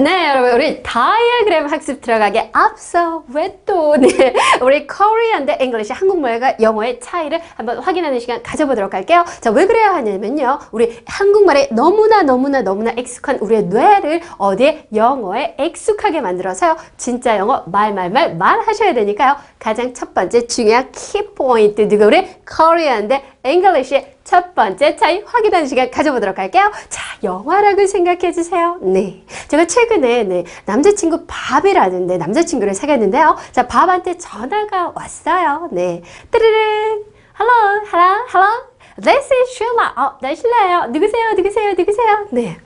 네, 0.00 0.30
여러분, 0.30 0.52
우리 0.52 0.82
다이어그램 0.82 1.66
학습 1.66 2.00
들어가기 2.00 2.40
앞서 2.52 3.22
왜 3.34 3.58
또, 3.66 3.98
네, 3.98 4.32
우리 4.62 4.86
Korean 4.86 5.44
대 5.44 5.58
English 5.60 5.92
한국말과 5.92 6.56
영어의 6.58 7.00
차이를 7.00 7.38
한번 7.54 7.80
확인하는 7.80 8.18
시간 8.18 8.42
가져보도록 8.42 8.94
할게요. 8.94 9.26
자, 9.42 9.50
왜 9.50 9.66
그래야 9.66 9.92
하냐면요. 9.92 10.58
우리 10.72 10.98
한국말에 11.04 11.68
너무나 11.72 12.22
너무나 12.22 12.62
너무나 12.62 12.92
익숙한 12.92 13.40
우리의 13.40 13.64
뇌를 13.64 14.22
어디에 14.38 14.86
영어에 14.94 15.56
익숙하게 15.60 16.22
만들어서요. 16.22 16.78
진짜 16.96 17.36
영어 17.36 17.64
말말말 17.66 18.36
말하셔야 18.36 18.94
되니까요. 18.94 19.36
가장 19.58 19.92
첫 19.92 20.14
번째 20.14 20.46
중요한 20.46 20.90
키포인트, 20.92 21.88
누가 21.88 22.06
우리 22.06 22.26
Korean 22.46 23.08
대 23.08 23.22
English의 23.44 24.16
첫 24.22 24.54
번째 24.54 24.96
차이 24.96 25.22
확인하는 25.24 25.66
시간 25.66 25.90
가져보도록 25.90 26.38
할게요. 26.38 26.70
자, 26.88 27.02
영화라고 27.22 27.86
생각해 27.86 28.32
주세요. 28.32 28.78
네. 28.82 29.24
제가 29.48 29.66
최근에 29.66 30.24
네, 30.24 30.44
남자친구 30.66 31.24
Bob이라는 31.26 32.06
네, 32.06 32.18
남자친구를 32.18 32.74
사귀었는데요. 32.74 33.36
자, 33.52 33.66
Bob한테 33.66 34.18
전화가 34.18 34.92
왔어요. 34.94 35.68
네. 35.72 36.02
뜨르릉. 36.30 37.04
Hello, 37.38 37.82
hello, 37.86 38.26
hello. 38.34 38.62
This 39.00 39.32
is 39.32 39.50
Sheila. 39.56 39.92
어, 39.96 40.18
나 40.20 40.34
실라예요. 40.34 40.86
누구세요? 40.88 41.32
누구세요? 41.32 41.72
누구세요? 41.72 42.26
네. 42.32 42.58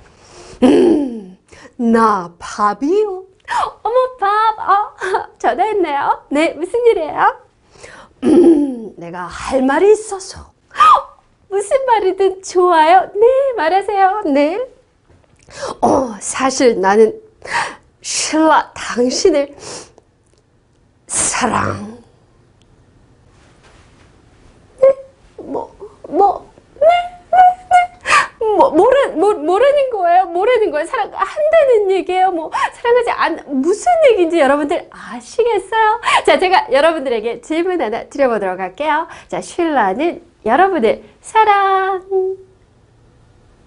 음, 0.65 1.39
나 1.77 2.33
밥이요. 2.41 3.25
어머, 3.83 3.95
밥. 4.19 4.59
어, 4.59 4.95
전화했네요. 5.39 6.23
네, 6.31 6.55
무슨 6.55 6.85
일이에요? 6.87 7.37
음, 8.25 8.93
내가 8.97 9.21
할 9.27 9.63
말이 9.63 9.93
있어서. 9.93 10.54
무슨 11.55 11.87
말이든 11.87 12.43
좋아요. 12.43 13.11
네, 13.15 13.27
말하세요. 13.57 14.23
네. 14.27 14.59
어, 15.81 16.17
사실 16.19 16.81
나는 16.81 17.21
신라 18.03 18.73
당신을 18.75 19.55
사랑. 21.07 22.03
네, 24.81 24.89
뭐, 25.37 25.73
뭐, 26.09 26.51
네, 26.75 26.89
네, 27.31 27.39
네. 28.41 28.57
뭐, 28.57 28.71
모르, 28.71 29.07
모, 29.13 29.33
모르는 29.35 29.91
거예요. 29.91 30.25
모르는 30.27 30.73
거예요. 30.73 30.87
사랑한다는 30.87 31.91
얘기예요. 31.93 32.33
뭐, 32.33 32.51
사랑하지 32.73 33.11
않, 33.11 33.45
무슨 33.47 33.93
얘기인지 34.11 34.41
여러분들 34.41 34.89
아시겠어요? 34.91 36.01
자, 36.27 36.37
제가 36.41 36.73
여러분들에게 36.73 37.43
질문 37.43 37.81
하나 37.81 38.09
드려보도록 38.09 38.59
할게요. 38.59 39.07
자, 39.29 39.41
신라는 39.41 40.34
여러분을 40.45 41.03
사랑. 41.21 42.03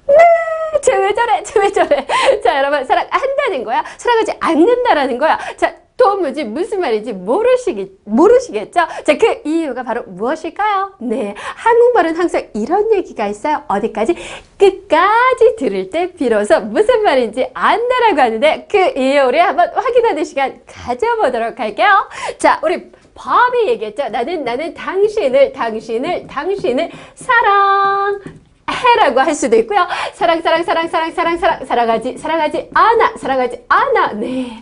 네, 0.08 0.80
쟤왜 0.82 1.14
저래? 1.14 1.44
쟤왜 1.44 1.72
저래? 1.72 2.08
자, 2.44 2.58
여러분, 2.58 2.86
사랑한다는 2.86 3.64
거야? 3.64 3.84
사랑하지 3.98 4.34
않는다라는 4.40 5.18
거야? 5.18 5.38
자, 5.58 5.76
도무지 5.98 6.44
무슨 6.44 6.80
말인지 6.80 7.12
모르시겠, 7.12 7.90
모르시겠죠? 8.06 8.88
자, 9.04 9.18
그 9.18 9.42
이유가 9.44 9.82
바로 9.82 10.04
무엇일까요? 10.04 10.94
네. 11.00 11.34
한국말은 11.38 12.16
항상 12.16 12.48
이런 12.54 12.94
얘기가 12.94 13.28
있어요. 13.28 13.64
어디까지? 13.68 14.16
끝까지 14.60 15.56
들을 15.58 15.90
때 15.90 16.14
비로소 16.14 16.62
무슨 16.62 17.04
말인지 17.04 17.50
안다라고 17.54 18.22
하는데 18.22 18.68
그 18.70 18.78
이유 18.96 19.24
우리 19.24 19.40
한번 19.40 19.70
확인하는 19.74 20.24
시간 20.24 20.62
가져보도록 20.68 21.60
할게요. 21.60 22.08
자, 22.38 22.60
우리 22.64 22.92
밥이 23.18 23.68
얘기했죠. 23.68 24.10
나는, 24.10 24.44
나는 24.44 24.74
당신을, 24.74 25.52
당신을, 25.52 26.28
당신을 26.28 26.92
사랑, 27.16 28.20
해라고 28.72 29.20
할 29.22 29.34
수도 29.34 29.56
있고요. 29.58 29.88
사랑, 30.14 30.42
사랑, 30.42 30.64
사랑, 30.64 30.88
사랑, 30.90 31.12
사랑, 31.12 31.38
사랑, 31.38 31.66
사랑하지, 31.66 32.18
사랑하지 32.18 32.70
않아, 32.74 33.14
사랑하지 33.18 33.66
않아. 33.70 34.14
네. 34.14 34.62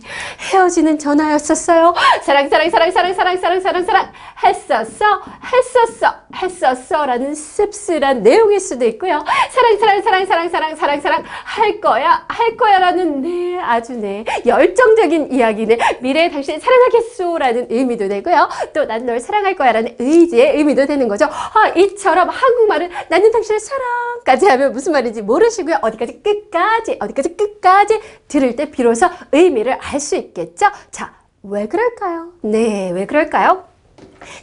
헤어지는 0.51 0.99
전화였었어요. 0.99 1.93
사랑, 2.21 2.49
사랑, 2.49 2.69
사랑, 2.69 2.91
사랑, 2.91 3.13
사랑, 3.13 3.37
사랑, 3.37 3.61
사랑, 3.61 3.83
사랑. 3.85 4.11
했었어, 4.43 5.21
했었어, 5.51 6.13
했었어. 6.35 7.05
라는 7.05 7.33
씁쓸한 7.33 8.21
내용일 8.21 8.59
수도 8.59 8.85
있고요. 8.85 9.23
사랑, 9.49 9.77
사랑, 9.79 10.01
사랑, 10.03 10.25
사랑, 10.25 10.49
사랑, 10.49 10.75
사랑, 10.75 11.01
사랑. 11.01 11.23
할 11.43 11.81
거야, 11.81 12.25
할 12.27 12.55
거야. 12.57 12.79
라는 12.79 13.21
네, 13.21 13.59
아주 13.59 13.93
네. 13.93 14.23
열정적인 14.45 15.31
이야기네. 15.31 15.77
미래에 16.01 16.29
당신을 16.29 16.59
사랑하겠소. 16.59 17.37
라는 17.39 17.67
의미도 17.69 18.07
되고요. 18.07 18.49
또 18.73 18.85
난 18.85 19.05
널 19.05 19.19
사랑할 19.19 19.55
거야. 19.55 19.71
라는 19.71 19.95
의지의 19.99 20.57
의미도 20.57 20.85
되는 20.85 21.07
거죠. 21.07 21.25
아, 21.25 21.69
이처럼 21.75 22.29
한국말은 22.29 22.89
나는 23.09 23.31
당신을 23.31 23.59
사랑 23.59 23.85
까지 24.25 24.47
하면 24.47 24.71
무슨 24.71 24.91
말인지 24.91 25.21
모르시고요. 25.21 25.79
어디까지 25.81 26.21
끝까지, 26.21 26.97
어디까지 26.99 27.37
끝까지 27.37 27.99
들을 28.27 28.55
때 28.55 28.69
비로소 28.71 29.07
의미를 29.31 29.73
알 29.73 29.99
수 29.99 30.15
있겠죠? 30.15 30.67
자, 30.91 31.13
왜 31.43 31.67
그럴까요? 31.67 32.33
네, 32.41 32.91
왜 32.91 33.05
그럴까요? 33.05 33.63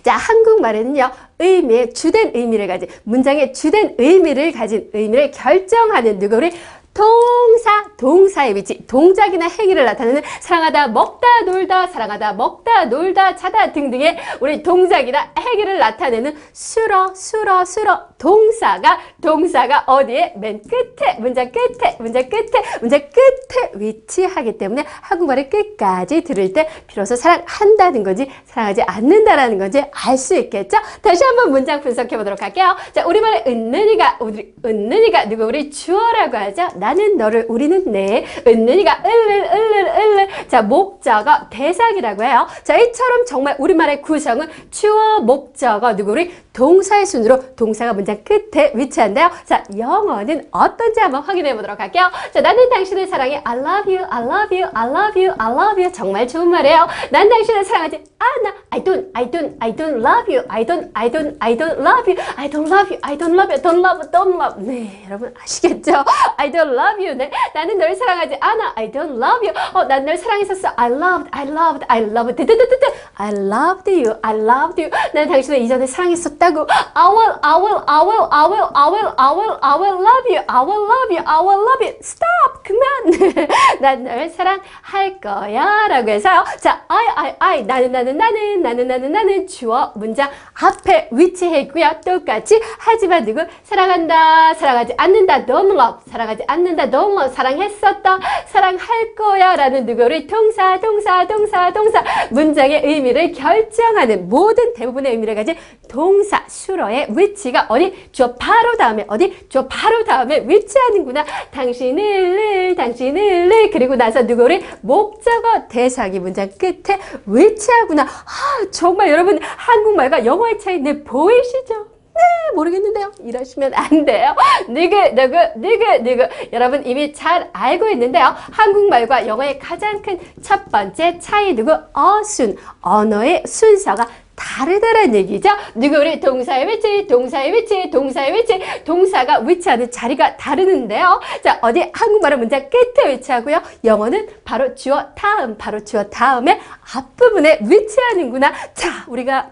자, 0.02 0.14
한국말에는요, 0.16 1.10
의미의 1.38 1.92
주된 1.92 2.32
의미를 2.34 2.68
가진, 2.68 2.88
문장의 3.02 3.52
주된 3.52 3.96
의미를 3.98 4.52
가진 4.52 4.88
의미를 4.92 5.30
결정하는 5.32 6.18
누구, 6.18 6.36
우리 6.36 6.52
동사, 6.94 7.84
동사의 7.96 8.54
위치, 8.54 8.86
동작이나 8.86 9.48
행위를 9.48 9.84
나타내는 9.84 10.22
사랑하다, 10.40 10.88
먹다, 10.88 11.26
놀다, 11.46 11.86
사랑하다, 11.86 12.34
먹다, 12.34 12.84
놀다, 12.86 13.34
자다 13.34 13.72
등등의 13.72 14.18
우리 14.40 14.62
동작이나 14.62 15.32
행위를 15.38 15.78
나타내는 15.78 16.36
수러, 16.52 17.14
수러, 17.14 17.64
수러 17.64 18.08
동사가, 18.18 18.98
동사가 19.22 19.84
어디에? 19.86 20.34
맨 20.36 20.60
끝에, 20.62 21.14
문장 21.18 21.50
끝에, 21.50 21.96
문장 21.98 22.28
끝에, 22.28 22.62
문장 22.80 23.00
끝에 23.00 23.70
위치하기 23.74 24.58
때문에 24.58 24.84
한국말을 24.86 25.48
끝까지 25.48 26.22
들을 26.22 26.52
때 26.52 26.68
비로소 26.86 27.16
사랑한다는 27.16 28.02
건지 28.02 28.30
사랑하지 28.44 28.82
않는다라는 28.82 29.58
건지 29.58 29.82
알 29.92 30.18
수 30.18 30.36
있겠죠? 30.36 30.76
다시 31.00 31.24
한번 31.24 31.50
문장 31.50 31.80
분석해 31.80 32.16
보도록 32.16 32.42
할게요. 32.42 32.76
자, 32.92 33.04
우리말의 33.06 33.44
은는이가, 33.46 34.18
우리, 34.20 34.54
은는이가 34.64 35.28
누구 35.28 35.44
우리 35.44 35.70
주어라고 35.70 36.36
하죠? 36.36 36.68
나는 36.82 37.16
너를 37.16 37.46
우리는 37.48 37.92
내 37.92 38.26
은는이가 38.44 39.04
을을 39.06 39.44
을을 39.54 39.86
을을 39.86 40.28
자 40.48 40.62
목적어 40.62 41.48
대상이라고 41.48 42.24
해요. 42.24 42.48
자 42.64 42.76
이처럼 42.76 43.24
정말 43.24 43.54
우리말의 43.60 44.02
구성은 44.02 44.48
주어 44.72 45.20
목적어 45.20 45.94
누구 45.94 46.10
우리 46.10 46.34
동사의 46.52 47.06
순으로 47.06 47.54
동사가 47.54 47.92
문장 47.92 48.24
끝에 48.24 48.72
위치한데요. 48.74 49.30
자 49.44 49.62
영어는 49.78 50.48
어떤지 50.50 50.98
한번 50.98 51.22
확인해 51.22 51.54
보도록 51.54 51.78
할게요. 51.78 52.10
자 52.34 52.40
나는 52.40 52.68
당신을 52.68 53.06
사랑해 53.06 53.40
I 53.44 53.58
love 53.58 53.96
you 53.96 54.04
I 54.10 54.24
love 54.24 54.60
you 54.60 54.68
I 54.74 54.88
love 54.88 55.24
you 55.24 55.34
I 55.38 55.52
love 55.52 55.80
you 55.80 55.92
정말 55.92 56.26
좋은 56.26 56.48
말이에요. 56.48 56.88
난 57.10 57.28
당신을 57.28 57.64
사랑하지 57.64 58.02
않아 58.18 58.54
I 58.70 58.82
don't 58.82 59.10
I 59.14 59.30
don't 59.30 59.56
I 59.60 59.72
don't 59.74 59.96
love 60.04 60.28
you 60.28 60.44
I 60.48 60.64
don't 60.66 60.90
I 60.94 61.10
don't 61.10 61.36
I 61.40 61.56
don't 61.56 61.78
love 61.78 62.10
you 62.10 62.18
I 62.36 62.50
don't 62.50 62.66
love 62.66 62.90
you 62.90 62.98
I 63.02 63.16
don't 63.16 63.34
love 63.34 63.52
you 63.52 63.62
don't 63.62 63.80
love 63.80 64.10
don't 64.10 64.34
love 64.34 64.62
네 64.62 65.04
여러분 65.06 65.32
아시겠죠? 65.42 66.04
I 66.36 66.50
don't 66.50 66.71
love 66.72 67.04
you. 67.04 67.14
네, 67.14 67.30
나는 67.54 67.78
널 67.78 67.94
사랑하지 67.94 68.36
않아. 68.40 68.72
I 68.76 68.90
don't 68.90 69.16
love 69.22 69.46
you. 69.46 69.52
어, 69.74 69.84
난 69.84 70.04
널 70.04 70.16
사랑했었어. 70.16 70.72
I 70.76 70.90
loved, 70.90 71.28
I 71.32 71.46
loved, 71.48 71.84
I 71.88 72.02
loved. 72.02 72.36
드드드드드. 72.36 72.86
I 73.16 73.30
loved 73.32 73.90
you. 73.90 74.14
I 74.22 74.34
loved 74.34 74.80
you. 74.82 74.90
난 75.14 75.28
당신을 75.28 75.58
이전에 75.60 75.86
사랑했었다고. 75.86 76.66
I 76.94 77.08
will, 77.08 77.34
I 77.42 77.54
will, 77.60 77.82
I 77.86 78.00
will, 78.02 78.26
I 78.30 78.46
will, 78.48 78.68
I 78.74 78.88
will, 78.90 79.12
I 79.16 79.30
will, 79.32 79.58
I 79.62 79.74
will 79.78 79.98
love 80.00 80.26
you. 80.28 80.42
I 80.48 80.60
will 80.64 80.82
love 80.82 81.10
you. 81.10 81.22
I 81.24 81.40
will 81.40 81.60
love 81.60 81.80
you. 81.84 81.94
Stop. 82.02 82.62
그만. 82.64 83.48
난 83.80 84.02
널 84.04 84.28
사랑할 84.30 85.20
거야. 85.20 85.88
라고 85.88 86.10
해서요. 86.10 86.44
자, 86.58 86.82
I, 86.88 87.06
I, 87.14 87.34
I. 87.38 87.62
나는, 87.64 87.92
나는, 87.92 88.16
나는, 88.16 88.62
나는, 88.62 88.88
나는, 88.88 89.12
나는 89.12 89.46
주어 89.46 89.92
문장 89.94 90.30
앞에 90.60 91.08
위치해 91.12 91.60
있고요. 91.60 91.90
똑같이 92.04 92.60
하지만 92.78 93.24
누구 93.24 93.44
사랑한다, 93.64 94.54
사랑하지 94.54 94.94
않는다, 94.96 95.44
don't 95.46 95.70
love, 95.72 96.00
사랑하지 96.10 96.44
않는다, 96.46 96.61
don't 96.64 97.12
love, 97.12 97.34
사랑했었다, 97.34 98.18
사랑할 98.46 99.14
거야 99.14 99.56
라는 99.56 99.86
누구를 99.86 100.26
동사, 100.26 100.78
동사, 100.80 101.26
동사, 101.26 101.72
동사 101.72 102.02
문장의 102.30 102.82
의미를 102.84 103.32
결정하는 103.32 104.28
모든 104.28 104.72
대부분의 104.74 105.12
의미를 105.12 105.34
가진 105.34 105.56
동사, 105.88 106.44
수로의 106.46 107.08
위치가 107.10 107.66
어디? 107.68 107.92
주어 108.12 108.34
바로 108.34 108.76
다음에 108.76 109.04
어디? 109.08 109.48
주어 109.48 109.66
바로 109.66 110.04
다음에 110.04 110.44
위치하는구나. 110.46 111.24
당신을, 111.50 112.74
당신을, 112.76 113.70
그리고 113.70 113.96
나서 113.96 114.22
누구를 114.22 114.62
목적어 114.80 115.68
대상이 115.68 116.18
문장 116.18 116.48
끝에 116.58 116.98
위치하구나. 117.26 118.02
아, 118.02 118.70
정말 118.70 119.10
여러분 119.10 119.38
한국말과 119.42 120.24
영어의 120.24 120.58
차이 120.58 120.78
네 120.78 121.02
보이시죠? 121.02 121.92
네, 122.14 122.54
모르겠는데요. 122.54 123.12
이러시면 123.20 123.72
안 123.74 124.04
돼요. 124.04 124.34
누구, 124.68 124.96
누구, 125.14 125.36
누구, 125.56 125.98
누구. 126.02 126.28
여러분 126.52 126.84
이미 126.86 127.12
잘 127.12 127.48
알고 127.52 127.88
있는데요. 127.90 128.34
한국말과 128.50 129.26
영어의 129.26 129.58
가장 129.58 130.02
큰 130.02 130.18
첫 130.42 130.70
번째 130.70 131.18
차이 131.18 131.54
누구? 131.54 131.76
어순. 131.92 132.56
언어의 132.80 133.44
순서가 133.46 134.06
다르다는 134.34 135.14
얘기죠. 135.14 135.50
누구 135.74 135.96
우리 135.98 136.18
동사의 136.18 136.66
위치, 136.66 137.06
동사의 137.06 137.52
위치, 137.52 137.90
동사의 137.90 138.34
위치, 138.34 138.60
동사가 138.84 139.38
위치하는 139.40 139.90
자리가 139.90 140.36
다르는데요. 140.36 141.20
자, 141.44 141.58
어디 141.62 141.90
한국말은 141.92 142.38
문장 142.40 142.68
끝에 142.68 143.12
위치하고요. 143.12 143.62
영어는 143.84 144.28
바로 144.44 144.74
주어 144.74 145.14
다음, 145.14 145.56
바로 145.56 145.84
주어 145.84 146.04
다음에 146.04 146.60
앞부분에 146.94 147.60
위치하는구나. 147.62 148.52
자, 148.74 149.04
우리가 149.06 149.32
자, 149.42 149.50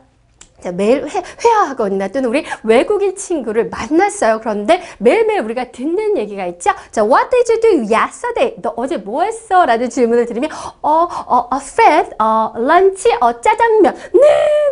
매일 0.68 1.06
회, 1.08 1.22
회화하거나 1.44 2.08
또는 2.08 2.28
우리 2.28 2.44
외국인 2.62 3.16
친구를 3.16 3.70
만났어요. 3.70 4.40
그런데 4.40 4.82
매일매일 4.98 5.40
우리가 5.40 5.72
듣는 5.72 6.18
얘기가 6.18 6.46
있죠. 6.46 6.72
자, 6.90 7.02
what 7.02 7.30
did 7.30 7.52
you 7.52 7.60
do 7.60 7.96
yesterday? 7.96 8.56
너 8.60 8.74
어제 8.76 8.96
뭐 8.96 9.22
했어? 9.22 9.66
라는 9.66 9.88
질문을 9.88 10.26
드리면, 10.26 10.50
어, 10.82 11.08
어, 11.26 11.48
a 11.52 11.60
friend, 11.60 12.14
어, 12.18 12.52
lunch, 12.56 13.10
어, 13.20 13.40
짜장면. 13.40 13.94
네, 13.94 14.20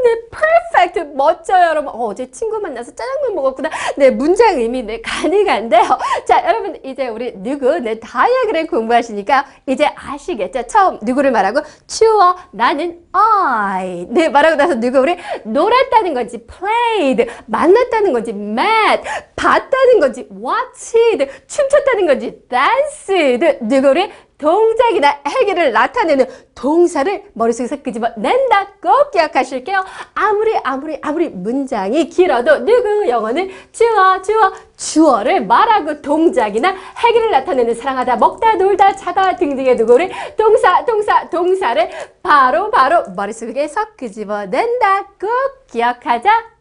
네, 0.04 0.20
perfect. 0.30 1.14
멋져요, 1.14 1.68
여러분. 1.68 1.88
어, 1.88 2.06
어제 2.06 2.30
친구 2.30 2.58
만나서 2.58 2.92
짜장면 2.94 3.34
먹었구나. 3.34 3.70
네, 3.96 4.10
문장 4.10 4.58
의미, 4.58 4.82
네, 4.82 5.00
가능한데요. 5.00 5.82
자, 6.26 6.44
여러분, 6.46 6.78
이제 6.84 7.08
우리 7.08 7.32
누구, 7.36 7.78
네, 7.78 7.98
다이어그램 7.98 8.66
공부하시니까 8.66 9.46
이제 9.66 9.90
아시겠죠? 9.94 10.66
처음 10.66 10.98
누구를 11.02 11.30
말하고, 11.30 11.60
추워, 11.86 12.36
나는 12.50 13.00
I. 13.12 14.06
네, 14.10 14.28
말하고 14.28 14.56
나서 14.56 14.74
누구, 14.74 14.98
우리 14.98 15.16
놀 15.44 15.72
았다는 15.86 16.14
건지, 16.14 16.38
played, 16.46 17.30
만났다는 17.46 18.12
건지, 18.12 18.30
met, 18.30 19.02
봤다는 19.36 20.00
건지, 20.00 20.28
watched, 20.30 21.26
춤췄다는 21.46 22.06
건지, 22.06 22.38
danced, 22.48 23.58
누구, 23.62 23.88
우리 23.88 24.10
동작이나 24.38 25.18
행위를 25.26 25.72
나타내는 25.72 26.26
동사를 26.54 27.24
머릿속에서 27.34 27.82
끄집어낸다. 27.82 28.68
꼭 28.80 29.10
기억하실게요. 29.10 29.84
아무리 30.14 30.56
아무리 30.62 30.98
아무리 31.02 31.28
문장이 31.28 32.08
길어도 32.08 32.64
누구 32.64 33.08
영어는 33.08 33.50
주어 33.72 34.22
주어 34.22 34.52
주어를 34.76 35.44
말하고 35.44 36.00
동작이나 36.00 36.74
행위를 37.02 37.32
나타내는 37.32 37.74
사랑하다 37.74 38.16
먹다 38.16 38.54
놀다 38.54 38.94
자다 38.94 39.36
등등의 39.36 39.76
누구를 39.76 40.10
동사 40.36 40.84
동사 40.84 41.28
동사를 41.28 41.90
바로 42.22 42.70
바로 42.70 43.02
머릿속에서 43.16 43.94
끄집어낸다. 43.96 45.02
꼭 45.20 45.66
기억하자. 45.66 46.57